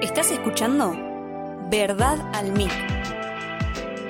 [0.00, 0.96] Estás escuchando
[1.70, 2.72] Verdad al Mic.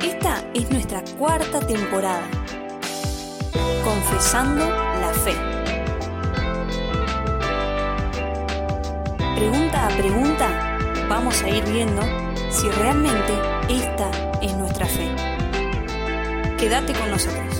[0.00, 2.22] Esta es nuestra cuarta temporada.
[3.82, 5.34] Confesando la fe.
[9.34, 10.78] Pregunta a pregunta,
[11.08, 12.02] vamos a ir viendo
[12.50, 13.32] si realmente
[13.68, 14.10] esta
[14.40, 15.08] es nuestra fe.
[16.56, 17.59] Quédate con nosotros.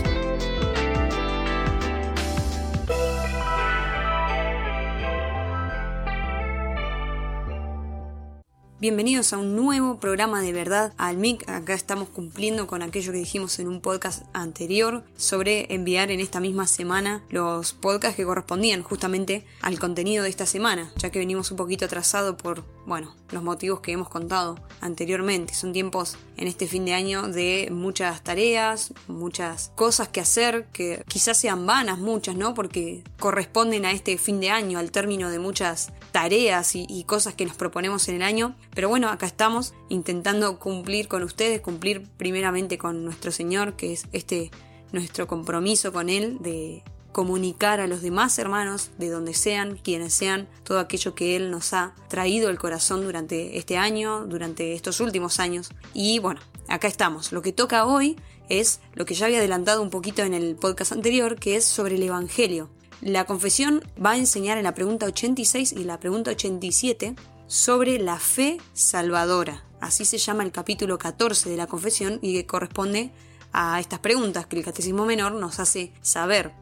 [8.81, 11.47] Bienvenidos a un nuevo programa de verdad al MIC.
[11.51, 16.41] Acá estamos cumpliendo con aquello que dijimos en un podcast anterior sobre enviar en esta
[16.41, 21.51] misma semana los podcasts que correspondían justamente al contenido de esta semana, ya que venimos
[21.51, 25.53] un poquito atrasado por, bueno, los motivos que hemos contado anteriormente.
[25.53, 31.05] Son tiempos en este fin de año de muchas tareas, muchas cosas que hacer, que
[31.07, 32.55] quizás sean vanas muchas, ¿no?
[32.55, 37.35] Porque corresponden a este fin de año, al término de muchas tareas y, y cosas
[37.35, 42.07] que nos proponemos en el año pero bueno, acá estamos intentando cumplir con ustedes, cumplir
[42.17, 44.51] primeramente con nuestro Señor, que es este
[44.93, 46.83] nuestro compromiso con Él de
[47.13, 51.73] comunicar a los demás hermanos, de donde sean, quienes sean, todo aquello que Él nos
[51.73, 55.71] ha traído el corazón durante este año, durante estos últimos años.
[55.93, 57.33] Y bueno, acá estamos.
[57.33, 58.17] Lo que toca hoy
[58.49, 61.97] es lo que ya había adelantado un poquito en el podcast anterior, que es sobre
[61.97, 62.71] el Evangelio.
[63.01, 67.15] La confesión va a enseñar en la pregunta 86 y la pregunta 87
[67.51, 69.65] sobre la fe salvadora.
[69.81, 73.11] Así se llama el capítulo 14 de la confesión y que corresponde
[73.53, 76.53] a estas preguntas que el Catecismo Menor nos hace saber.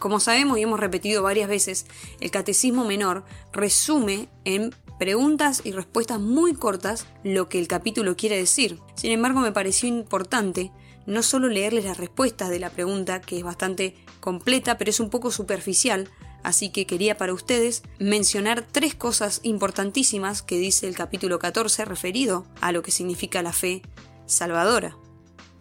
[0.00, 1.86] Como sabemos y hemos repetido varias veces,
[2.20, 8.36] el Catecismo Menor resume en preguntas y respuestas muy cortas lo que el capítulo quiere
[8.36, 8.80] decir.
[8.96, 10.72] Sin embargo, me pareció importante
[11.06, 15.10] no solo leerles las respuestas de la pregunta, que es bastante completa, pero es un
[15.10, 16.10] poco superficial,
[16.44, 22.46] Así que quería para ustedes mencionar tres cosas importantísimas que dice el capítulo 14 referido
[22.60, 23.80] a lo que significa la fe
[24.26, 24.96] salvadora.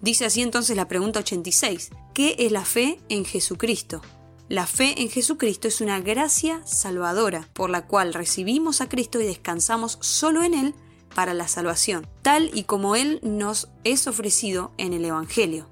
[0.02, 1.92] Dice así entonces la pregunta 86.
[2.14, 4.02] ¿Qué es la fe en Jesucristo?
[4.50, 9.26] La fe en Jesucristo es una gracia salvadora por la cual recibimos a Cristo y
[9.26, 10.76] descansamos solo en Él
[11.16, 15.70] para la salvación, tal y como Él nos es ofrecido en el Evangelio.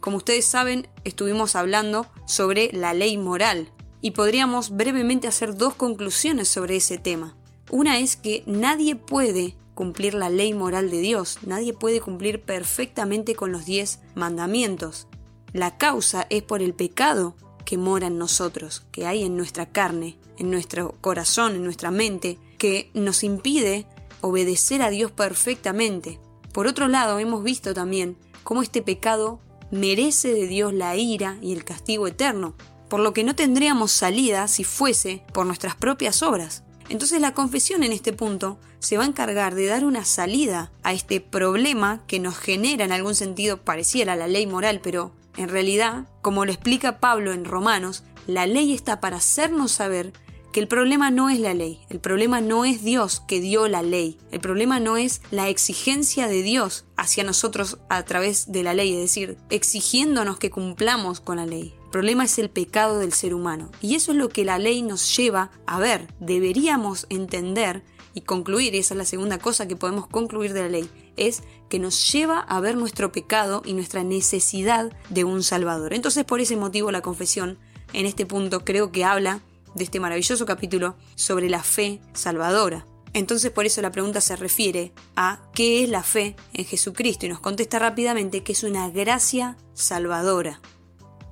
[0.00, 6.48] Como ustedes saben, estuvimos hablando sobre la ley moral, y podríamos brevemente hacer dos conclusiones
[6.48, 7.36] sobre ese tema.
[7.70, 13.34] Una es que nadie puede cumplir la ley moral de Dios, nadie puede cumplir perfectamente
[13.34, 15.06] con los diez mandamientos.
[15.52, 17.34] La causa es por el pecado
[17.64, 22.38] que mora en nosotros, que hay en nuestra carne, en nuestro corazón, en nuestra mente,
[22.58, 23.86] que nos impide
[24.20, 26.20] obedecer a Dios perfectamente.
[26.52, 29.40] Por otro lado, hemos visto también cómo este pecado
[29.70, 32.54] merece de Dios la ira y el castigo eterno,
[32.90, 36.64] por lo que no tendríamos salida si fuese por nuestras propias obras.
[36.90, 40.92] Entonces la confesión en este punto se va a encargar de dar una salida a
[40.92, 46.08] este problema que nos genera en algún sentido pareciera la ley moral, pero en realidad,
[46.20, 50.12] como lo explica Pablo en Romanos, la ley está para hacernos saber
[50.52, 53.82] que el problema no es la ley, el problema no es Dios que dio la
[53.82, 58.74] ley, el problema no es la exigencia de Dios hacia nosotros a través de la
[58.74, 61.72] ley, es decir, exigiéndonos que cumplamos con la ley.
[61.90, 63.70] Problema es el pecado del ser humano.
[63.80, 66.06] Y eso es lo que la ley nos lleva a ver.
[66.20, 67.82] Deberíamos entender
[68.14, 71.42] y concluir, y esa es la segunda cosa que podemos concluir de la ley, es
[71.68, 75.94] que nos lleva a ver nuestro pecado y nuestra necesidad de un Salvador.
[75.94, 77.58] Entonces por ese motivo la confesión
[77.92, 79.40] en este punto creo que habla
[79.74, 82.86] de este maravilloso capítulo sobre la fe salvadora.
[83.12, 87.28] Entonces por eso la pregunta se refiere a qué es la fe en Jesucristo y
[87.28, 90.60] nos contesta rápidamente que es una gracia salvadora.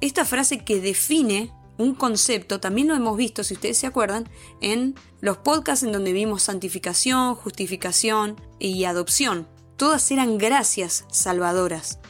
[0.00, 4.28] Esta frase que define un concepto, también lo hemos visto, si ustedes se acuerdan,
[4.60, 9.48] en los podcasts en donde vimos santificación, justificación y adopción.
[9.76, 12.00] Todas eran gracias salvadoras.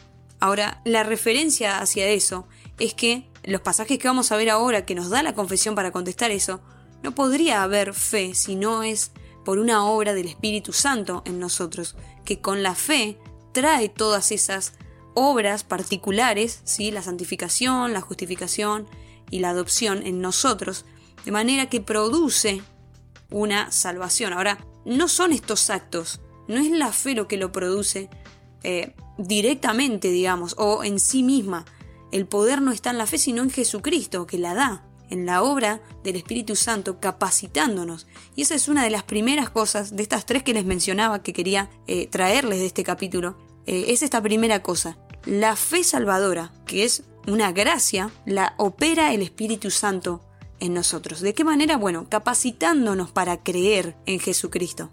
[0.40, 2.46] Ahora, la referencia hacia eso
[2.78, 5.90] es que los pasajes que vamos a ver ahora que nos da la confesión para
[5.90, 6.60] contestar eso,
[7.02, 9.12] no podría haber fe si no es
[9.44, 13.18] por una obra del Espíritu Santo en nosotros, que con la fe
[13.52, 14.74] trae todas esas
[15.18, 16.90] obras particulares, ¿sí?
[16.90, 18.86] la santificación, la justificación
[19.30, 20.84] y la adopción en nosotros,
[21.24, 22.62] de manera que produce
[23.30, 24.32] una salvación.
[24.32, 28.08] Ahora, no son estos actos, no es la fe lo que lo produce
[28.62, 31.64] eh, directamente, digamos, o en sí misma.
[32.12, 35.42] El poder no está en la fe, sino en Jesucristo, que la da, en la
[35.42, 38.06] obra del Espíritu Santo, capacitándonos.
[38.36, 41.32] Y esa es una de las primeras cosas, de estas tres que les mencionaba, que
[41.32, 43.36] quería eh, traerles de este capítulo,
[43.66, 44.96] eh, es esta primera cosa.
[45.24, 50.22] La fe salvadora, que es una gracia, la opera el Espíritu Santo
[50.60, 51.20] en nosotros.
[51.20, 51.76] ¿De qué manera?
[51.76, 54.90] Bueno, capacitándonos para creer en Jesucristo.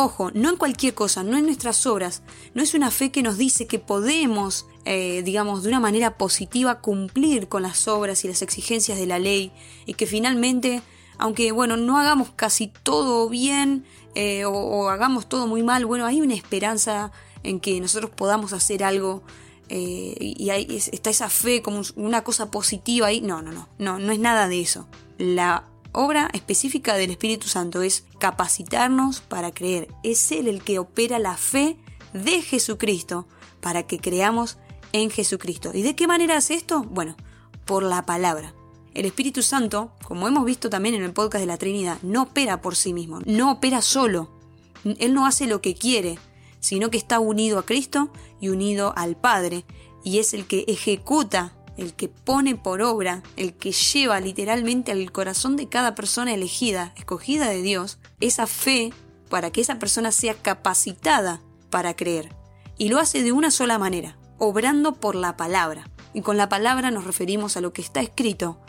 [0.00, 2.22] Ojo, no en cualquier cosa, no en nuestras obras,
[2.54, 6.80] no es una fe que nos dice que podemos, eh, digamos, de una manera positiva
[6.80, 9.50] cumplir con las obras y las exigencias de la ley
[9.86, 10.82] y que finalmente,
[11.18, 13.84] aunque bueno, no hagamos casi todo bien
[14.14, 17.10] eh, o, hagamos todo muy mal, bueno, hay una esperanza
[17.42, 19.22] en que nosotros podamos hacer algo
[19.68, 23.20] eh, y ahí está esa fe como una cosa positiva ahí.
[23.20, 24.86] No, no, no, no, no es nada de eso.
[25.18, 29.88] La obra específica del Espíritu Santo es capacitarnos para creer.
[30.02, 31.76] Es Él el que opera la fe
[32.12, 33.26] de Jesucristo
[33.60, 34.58] para que creamos
[34.92, 35.72] en Jesucristo.
[35.74, 36.82] ¿Y de qué manera hace esto?
[36.82, 37.16] Bueno,
[37.64, 38.54] por la palabra.
[38.94, 42.60] El Espíritu Santo, como hemos visto también en el podcast de la Trinidad, no opera
[42.60, 44.30] por sí mismo, no opera solo.
[44.84, 46.18] Él no hace lo que quiere,
[46.60, 48.10] sino que está unido a Cristo
[48.40, 49.64] y unido al Padre,
[50.04, 55.12] y es el que ejecuta el que pone por obra, el que lleva literalmente al
[55.12, 58.92] corazón de cada persona elegida, escogida de Dios, esa fe
[59.30, 61.40] para que esa persona sea capacitada
[61.70, 62.34] para creer.
[62.76, 65.88] Y lo hace de una sola manera, obrando por la palabra.
[66.14, 68.60] Y con la palabra nos referimos a lo que está escrito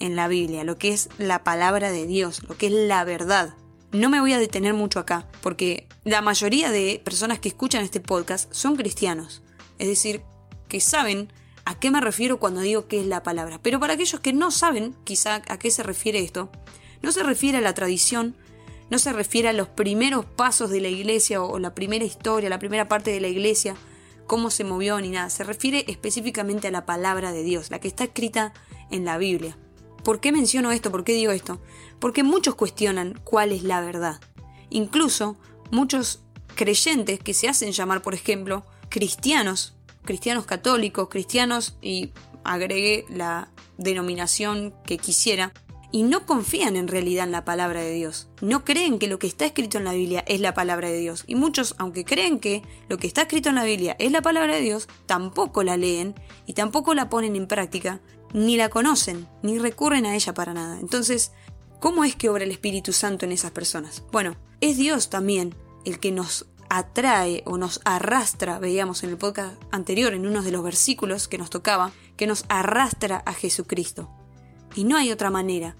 [0.00, 3.54] en la Biblia, lo que es la palabra de Dios, lo que es la verdad.
[3.96, 7.98] No me voy a detener mucho acá, porque la mayoría de personas que escuchan este
[7.98, 9.42] podcast son cristianos,
[9.78, 10.20] es decir,
[10.68, 11.32] que saben
[11.64, 13.58] a qué me refiero cuando digo qué es la palabra.
[13.62, 16.50] Pero para aquellos que no saben quizá a qué se refiere esto,
[17.00, 18.36] no se refiere a la tradición,
[18.90, 22.58] no se refiere a los primeros pasos de la iglesia o la primera historia, la
[22.58, 23.76] primera parte de la iglesia,
[24.26, 25.30] cómo se movió ni nada.
[25.30, 28.52] Se refiere específicamente a la palabra de Dios, la que está escrita
[28.90, 29.56] en la Biblia.
[30.06, 30.92] ¿Por qué menciono esto?
[30.92, 31.60] ¿Por qué digo esto?
[31.98, 34.20] Porque muchos cuestionan cuál es la verdad.
[34.70, 35.36] Incluso
[35.72, 36.20] muchos
[36.54, 39.74] creyentes que se hacen llamar, por ejemplo, cristianos,
[40.04, 42.12] cristianos católicos, cristianos y
[42.44, 45.52] agregué la denominación que quisiera,
[45.92, 48.28] y no confían en realidad en la palabra de Dios.
[48.40, 51.24] No creen que lo que está escrito en la Biblia es la palabra de Dios.
[51.26, 54.56] Y muchos, aunque creen que lo que está escrito en la Biblia es la palabra
[54.56, 56.14] de Dios, tampoco la leen
[56.44, 58.00] y tampoco la ponen en práctica,
[58.36, 60.78] ni la conocen, ni recurren a ella para nada.
[60.78, 61.32] Entonces,
[61.80, 64.02] ¿cómo es que obra el Espíritu Santo en esas personas?
[64.12, 65.54] Bueno, es Dios también
[65.86, 70.52] el que nos atrae o nos arrastra, veíamos en el podcast anterior, en uno de
[70.52, 74.10] los versículos que nos tocaba, que nos arrastra a Jesucristo.
[74.74, 75.74] Y no hay otra manera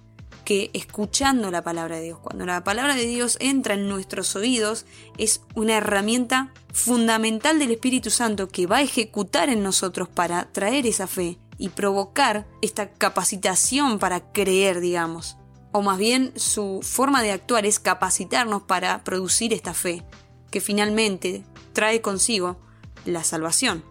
[0.47, 2.21] que escuchando la palabra de Dios.
[2.21, 4.87] Cuando la palabra de Dios entra en nuestros oídos,
[5.19, 10.87] es una herramienta fundamental del Espíritu Santo que va a ejecutar en nosotros para traer
[10.87, 15.37] esa fe y provocar esta capacitación para creer, digamos.
[15.73, 20.05] O más bien su forma de actuar es capacitarnos para producir esta fe
[20.51, 22.57] que finalmente trae consigo
[23.05, 23.85] la salvación.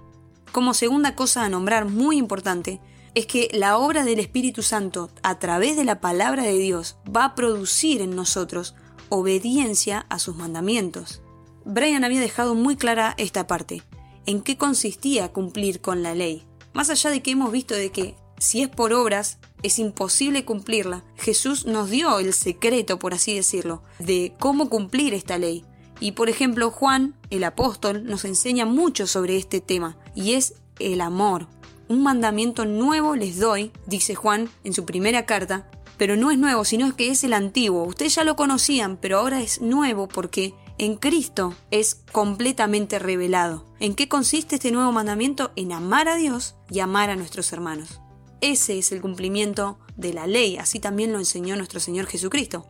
[0.51, 2.79] Como segunda cosa a nombrar muy importante,
[3.13, 7.25] es que la obra del Espíritu Santo a través de la palabra de Dios va
[7.25, 8.75] a producir en nosotros
[9.09, 11.21] obediencia a sus mandamientos.
[11.63, 13.83] Brian había dejado muy clara esta parte,
[14.25, 16.45] en qué consistía cumplir con la ley.
[16.75, 21.05] Más allá de que hemos visto de que si es por obras es imposible cumplirla,
[21.15, 25.63] Jesús nos dio el secreto, por así decirlo, de cómo cumplir esta ley.
[26.01, 30.99] Y por ejemplo, Juan, el apóstol, nos enseña mucho sobre este tema, y es el
[30.99, 31.47] amor.
[31.87, 36.65] Un mandamiento nuevo les doy, dice Juan en su primera carta, pero no es nuevo,
[36.65, 37.85] sino que es el antiguo.
[37.85, 43.65] Ustedes ya lo conocían, pero ahora es nuevo porque en Cristo es completamente revelado.
[43.79, 45.51] ¿En qué consiste este nuevo mandamiento?
[45.55, 48.01] En amar a Dios y amar a nuestros hermanos.
[48.41, 52.67] Ese es el cumplimiento de la ley, así también lo enseñó nuestro Señor Jesucristo.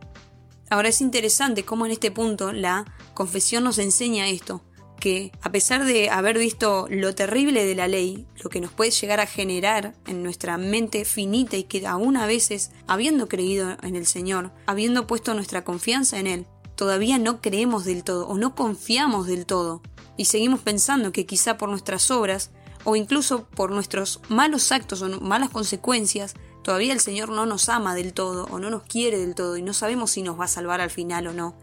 [0.70, 2.84] Ahora es interesante cómo en este punto la
[3.14, 4.62] confesión nos enseña esto,
[5.00, 8.90] que a pesar de haber visto lo terrible de la ley, lo que nos puede
[8.90, 13.96] llegar a generar en nuestra mente finita y que aún a veces, habiendo creído en
[13.96, 18.54] el Señor, habiendo puesto nuestra confianza en Él, todavía no creemos del todo o no
[18.54, 19.82] confiamos del todo
[20.16, 22.50] y seguimos pensando que quizá por nuestras obras
[22.84, 26.34] o incluso por nuestros malos actos o malas consecuencias
[26.66, 29.62] Todavía el Señor no nos ama del todo o no nos quiere del todo y
[29.62, 31.54] no sabemos si nos va a salvar al final o no.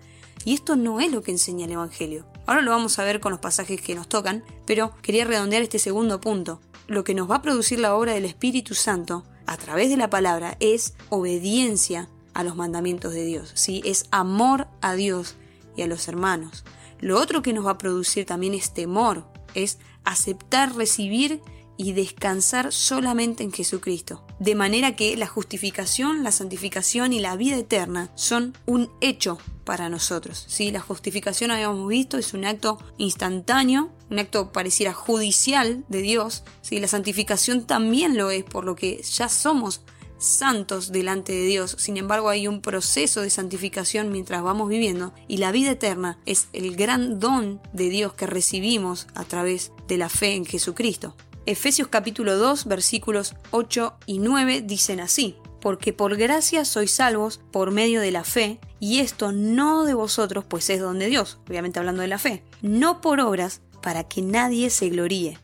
[0.46, 2.26] Y esto no es lo que enseña el Evangelio.
[2.46, 5.78] Ahora lo vamos a ver con los pasajes que nos tocan, pero quería redondear este
[5.78, 6.62] segundo punto.
[6.88, 10.10] Lo que nos va a producir la obra del Espíritu Santo a través de la
[10.10, 13.82] palabra es obediencia a los mandamientos de Dios, ¿sí?
[13.86, 15.36] es amor a Dios
[15.76, 16.64] y a los hermanos.
[17.00, 21.42] Lo otro que nos va a producir también es temor, es aceptar recibir
[21.76, 24.26] y descansar solamente en Jesucristo.
[24.40, 29.90] De manera que la justificación, la santificación y la vida eterna son un hecho para
[29.90, 30.46] nosotros.
[30.48, 30.72] ¿sí?
[30.72, 36.44] La justificación, habíamos visto, es un acto instantáneo, un acto pareciera judicial de Dios.
[36.62, 36.80] ¿sí?
[36.80, 39.82] La santificación también lo es, por lo que ya somos
[40.26, 41.76] santos delante de Dios.
[41.80, 46.48] Sin embargo, hay un proceso de santificación mientras vamos viviendo y la vida eterna es
[46.54, 51.16] el gran don de Dios que recibimos a través de la fe en Jesucristo.
[51.46, 57.72] Efesios capítulo 2 versículos 8 y 9 dicen así, porque por gracia sois salvos por
[57.72, 61.80] medio de la fe, y esto no de vosotros, pues es don de Dios, obviamente
[61.80, 65.40] hablando de la fe, no por obras, para que nadie se gloríe.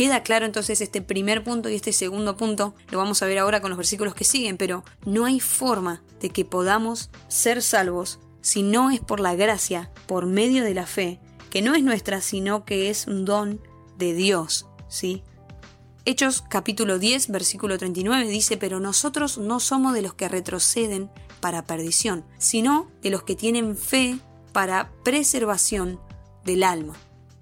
[0.00, 3.60] Queda claro entonces este primer punto y este segundo punto, lo vamos a ver ahora
[3.60, 8.62] con los versículos que siguen, pero no hay forma de que podamos ser salvos si
[8.62, 12.64] no es por la gracia, por medio de la fe, que no es nuestra, sino
[12.64, 13.60] que es un don
[13.98, 15.22] de Dios, ¿sí?
[16.06, 21.66] Hechos capítulo 10, versículo 39 dice, pero nosotros no somos de los que retroceden para
[21.66, 24.18] perdición, sino de los que tienen fe
[24.54, 26.00] para preservación
[26.46, 26.94] del alma.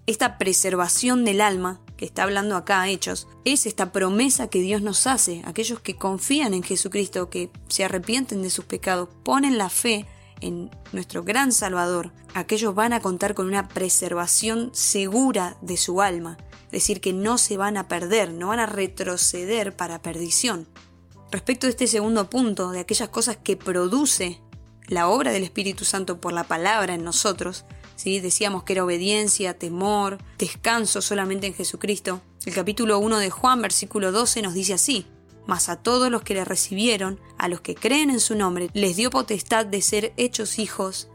[0.08, 5.06] Esta preservación del alma que está hablando acá Hechos, es esta promesa que Dios nos
[5.06, 10.06] hace, aquellos que confían en Jesucristo, que se arrepienten de sus pecados, ponen la fe
[10.40, 16.38] en nuestro gran Salvador, aquellos van a contar con una preservación segura de su alma,
[16.66, 20.68] es decir, que no se van a perder, no van a retroceder para perdición.
[21.32, 24.40] Respecto de este segundo punto, de aquellas cosas que produce
[24.86, 27.64] la obra del Espíritu Santo por la palabra en nosotros,
[28.04, 32.22] Decíamos que era obediencia, temor, descanso solamente en Jesucristo.
[32.46, 35.06] El capítulo 1 de Juan, versículo 12, nos dice así,
[35.46, 38.96] mas a todos los que le recibieron, a los que creen en su nombre, les
[38.96, 41.08] dio potestad de ser hechos hijos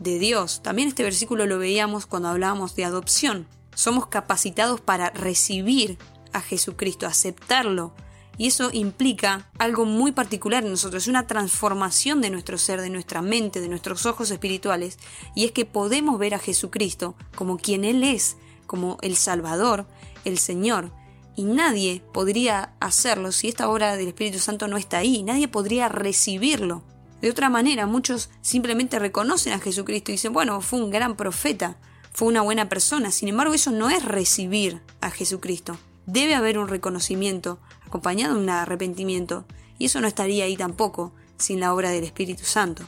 [0.00, 0.62] de Dios.
[0.62, 3.46] También este versículo lo veíamos cuando hablábamos de adopción.
[3.74, 5.96] Somos capacitados para recibir
[6.32, 7.94] a Jesucristo, aceptarlo,
[8.38, 13.22] y eso implica algo muy particular en nosotros, una transformación de nuestro ser, de nuestra
[13.22, 14.98] mente, de nuestros ojos espirituales,
[15.34, 18.36] y es que podemos ver a Jesucristo como quien Él es,
[18.66, 19.86] como el Salvador,
[20.24, 20.92] el Señor,
[21.36, 25.88] y nadie podría hacerlo si esta obra del Espíritu Santo no está ahí, nadie podría
[25.88, 26.82] recibirlo.
[27.20, 31.76] De otra manera, muchos simplemente reconocen a Jesucristo y dicen, bueno, fue un gran profeta,
[32.12, 35.78] fue una buena persona, sin embargo eso no es recibir a Jesucristo.
[36.06, 37.60] Debe haber un reconocimiento
[37.92, 39.44] acompañado de un arrepentimiento,
[39.76, 42.84] y eso no estaría ahí tampoco sin la obra del Espíritu Santo.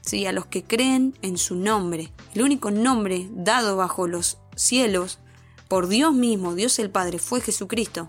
[0.00, 5.18] Sí, a los que creen en su nombre, el único nombre dado bajo los cielos
[5.68, 8.08] por Dios mismo, Dios el Padre, fue Jesucristo.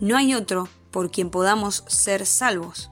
[0.00, 2.90] No hay otro por quien podamos ser salvos.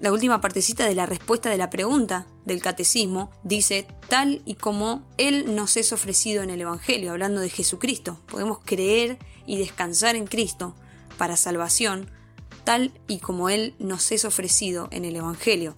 [0.00, 5.02] La última partecita de la respuesta de la pregunta del catecismo dice tal y como
[5.18, 8.18] Él nos es ofrecido en el Evangelio, hablando de Jesucristo.
[8.26, 10.74] Podemos creer y descansar en Cristo
[11.16, 12.10] para salvación,
[12.64, 15.76] tal y como Él nos es ofrecido en el Evangelio.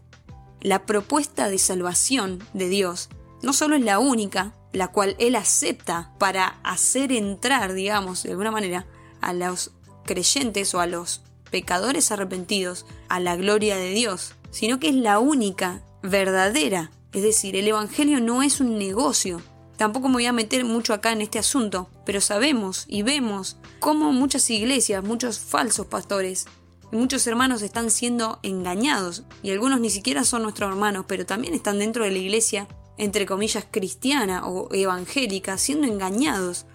[0.61, 3.09] La propuesta de salvación de Dios
[3.43, 8.51] no solo es la única, la cual Él acepta para hacer entrar, digamos, de alguna
[8.51, 8.87] manera,
[9.21, 9.73] a los
[10.05, 15.19] creyentes o a los pecadores arrepentidos a la gloria de Dios, sino que es la
[15.19, 16.91] única verdadera.
[17.13, 19.41] Es decir, el Evangelio no es un negocio,
[19.79, 24.13] Tampoco me voy a meter mucho acá en este asunto, pero sabemos y vemos cómo
[24.13, 26.47] muchas iglesias, muchos falsos pastores
[26.91, 31.55] y muchos hermanos están siendo engañados, y algunos ni siquiera son nuestros hermanos, pero también
[31.55, 32.67] están dentro de la iglesia,
[32.97, 36.67] entre comillas, cristiana o evangélica, siendo engañados,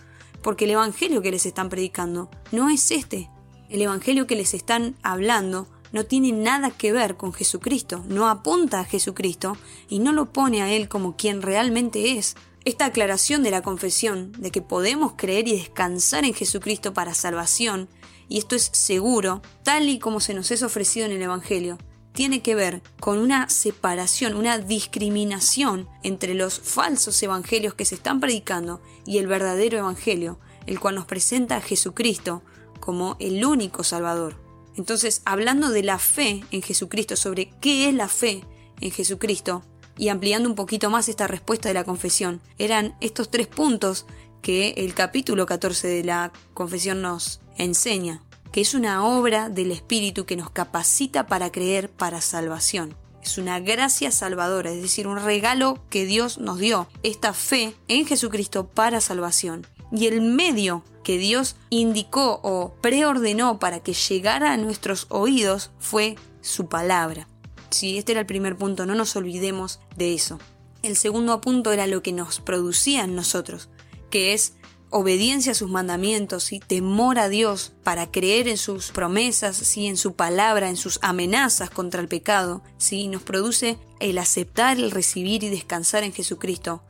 [0.42, 3.30] porque el evangelio que les están predicando no es este.
[3.70, 8.80] El evangelio que les están hablando no tiene nada que ver con Jesucristo, no apunta
[8.80, 9.58] a Jesucristo
[9.90, 14.32] y no lo pone a Él como quien realmente es, esta aclaración de la confesión
[14.34, 17.90] de que podemos creer y descansar en Jesucristo para salvación,
[18.30, 21.78] y esto es seguro, tal y como se nos es ofrecido en el Evangelio,
[22.14, 28.20] tiene que ver con una separación, una discriminación entre los falsos evangelios que se están
[28.20, 32.44] predicando y el verdadero evangelio, el cual nos presenta a Jesucristo
[32.80, 34.40] como el único Salvador.
[34.76, 38.44] Entonces, hablando de la fe en Jesucristo, sobre qué es la fe
[38.80, 39.64] en Jesucristo,
[39.98, 44.06] y ampliando un poquito más esta respuesta de la confesión, eran estos tres puntos
[44.42, 48.22] que el capítulo 14 de la confesión nos enseña,
[48.52, 52.96] que es una obra del Espíritu que nos capacita para creer para salvación.
[53.24, 58.06] Es una gracia salvadora, es decir, un regalo que Dios nos dio, esta fe en
[58.06, 59.66] Jesucristo para salvación.
[59.94, 66.16] Y el medio que Dios indicó o preordenó para que llegara a nuestros oídos fue
[66.42, 67.28] su palabra.
[67.74, 70.38] Sí, este era el primer punto, no nos olvidemos de eso.
[70.84, 73.70] El segundo punto era lo que nos producía en nosotros,
[74.12, 74.54] que es
[74.92, 79.88] obediencia a sus mandamientos y temor a Dios para creer en sus promesas, ¿sí?
[79.88, 83.08] en su palabra, en sus amenazas contra el pecado, ¿sí?
[83.08, 86.84] nos produce el aceptar, el recibir y descansar en Jesucristo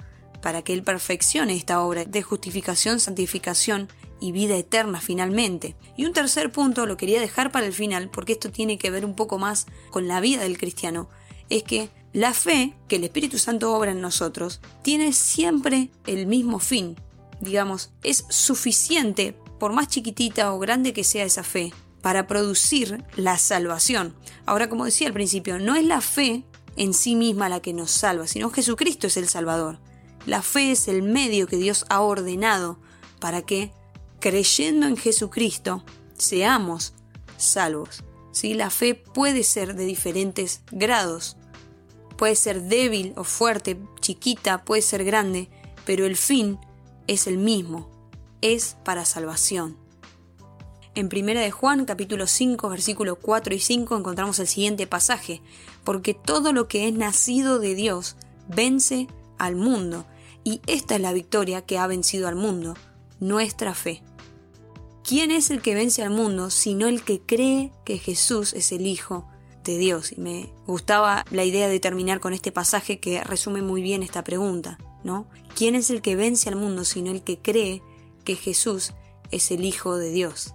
[0.43, 3.87] para que Él perfeccione esta obra de justificación, santificación
[4.19, 5.75] y vida eterna finalmente.
[5.95, 9.05] Y un tercer punto lo quería dejar para el final porque esto tiene que ver
[9.05, 11.09] un poco más con la vida del cristiano,
[11.49, 16.59] es que la fe que el Espíritu Santo obra en nosotros tiene siempre el mismo
[16.59, 16.97] fin.
[17.39, 23.37] Digamos, es suficiente, por más chiquitita o grande que sea esa fe, para producir la
[23.37, 24.13] salvación.
[24.45, 26.43] Ahora, como decía al principio, no es la fe
[26.75, 29.79] en sí misma la que nos salva, sino Jesucristo es el Salvador.
[30.25, 32.79] La fe es el medio que Dios ha ordenado
[33.19, 33.71] para que,
[34.19, 35.83] creyendo en Jesucristo,
[36.17, 36.93] seamos
[37.37, 38.03] salvos.
[38.31, 38.53] ¿Sí?
[38.53, 41.37] La fe puede ser de diferentes grados.
[42.17, 45.49] Puede ser débil o fuerte, chiquita, puede ser grande,
[45.85, 46.57] pero el fin
[47.07, 47.89] es el mismo,
[48.41, 49.77] es para salvación.
[50.95, 55.41] En 1 de Juan capítulo 5 versículos 4 y 5 encontramos el siguiente pasaje,
[55.83, 58.15] porque todo lo que es nacido de Dios
[58.47, 59.07] vence
[59.39, 60.05] al mundo,
[60.43, 62.75] y esta es la victoria que ha vencido al mundo,
[63.19, 64.03] nuestra fe.
[65.03, 68.87] ¿Quién es el que vence al mundo sino el que cree que Jesús es el
[68.87, 69.27] Hijo
[69.63, 70.13] de Dios?
[70.13, 74.23] Y me gustaba la idea de terminar con este pasaje que resume muy bien esta
[74.23, 75.27] pregunta, ¿no?
[75.55, 77.81] ¿Quién es el que vence al mundo sino el que cree
[78.23, 78.93] que Jesús
[79.31, 80.53] es el Hijo de Dios?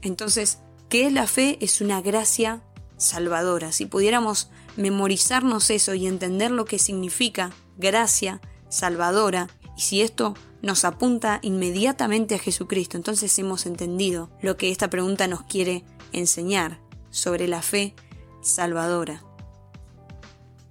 [0.00, 0.58] Entonces,
[0.88, 1.58] ¿qué es la fe?
[1.60, 2.62] Es una gracia
[2.96, 3.72] salvadora.
[3.72, 10.84] Si pudiéramos memorizarnos eso y entender lo que significa gracia salvadora, y si esto nos
[10.84, 16.80] apunta inmediatamente a Jesucristo, entonces hemos entendido lo que esta pregunta nos quiere enseñar
[17.10, 17.94] sobre la fe
[18.42, 19.22] salvadora.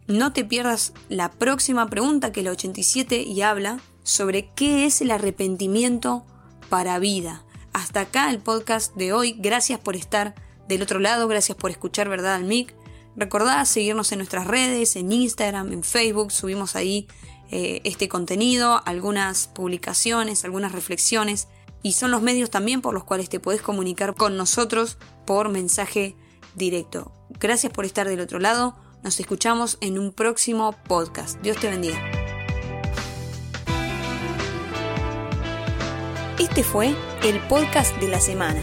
[0.08, 5.02] No te pierdas la próxima pregunta que es la 87 y habla sobre qué es
[5.02, 6.26] el arrepentimiento
[6.70, 7.44] para vida.
[7.74, 9.36] Hasta acá el podcast de hoy.
[9.38, 10.34] Gracias por estar
[10.68, 12.74] del otro lado, gracias por escuchar Verdad al MIC.
[13.18, 17.08] Recordad seguirnos en nuestras redes, en Instagram, en Facebook, subimos ahí
[17.50, 21.48] eh, este contenido, algunas publicaciones, algunas reflexiones
[21.82, 26.16] y son los medios también por los cuales te puedes comunicar con nosotros por mensaje
[26.54, 27.12] directo.
[27.40, 31.42] Gracias por estar del otro lado, nos escuchamos en un próximo podcast.
[31.42, 32.00] Dios te bendiga.
[36.38, 38.62] Este fue el podcast de la semana.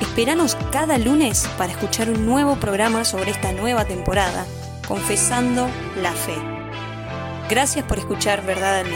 [0.00, 4.44] Esperanos cada lunes para escuchar un nuevo programa sobre esta nueva temporada,
[4.86, 5.68] Confesando
[6.02, 6.36] la Fe.
[7.48, 8.86] Gracias por escuchar Verdad al